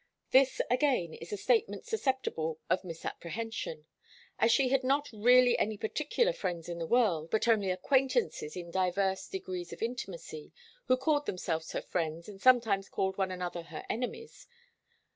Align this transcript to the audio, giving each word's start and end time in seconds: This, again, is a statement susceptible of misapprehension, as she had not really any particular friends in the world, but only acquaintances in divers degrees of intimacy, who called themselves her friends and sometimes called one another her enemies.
This, 0.31 0.59
again, 0.67 1.13
is 1.13 1.31
a 1.31 1.37
statement 1.37 1.85
susceptible 1.85 2.59
of 2.71 2.83
misapprehension, 2.83 3.85
as 4.39 4.51
she 4.51 4.69
had 4.69 4.83
not 4.83 5.07
really 5.13 5.55
any 5.59 5.77
particular 5.77 6.33
friends 6.33 6.67
in 6.67 6.79
the 6.79 6.87
world, 6.87 7.29
but 7.29 7.47
only 7.47 7.69
acquaintances 7.69 8.55
in 8.55 8.71
divers 8.71 9.27
degrees 9.27 9.71
of 9.71 9.83
intimacy, 9.83 10.51
who 10.87 10.97
called 10.97 11.27
themselves 11.27 11.73
her 11.73 11.83
friends 11.83 12.27
and 12.27 12.41
sometimes 12.41 12.89
called 12.89 13.19
one 13.19 13.29
another 13.29 13.61
her 13.61 13.85
enemies. 13.91 14.47